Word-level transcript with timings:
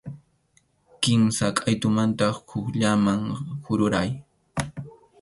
Kimsa 1.01 1.45
qʼaytumanta 1.57 2.25
hukllaman 2.35 3.21
kururay. 3.63 4.09